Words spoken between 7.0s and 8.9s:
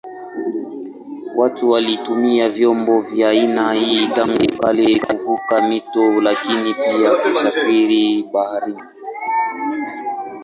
kusafiri baharini.